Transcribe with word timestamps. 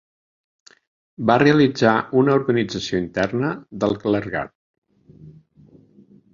Va 1.31 1.35
realitzar 1.43 1.91
una 2.23 2.33
organització 2.39 3.03
interna 3.03 3.53
del 3.85 3.95
clergat. 4.07 4.55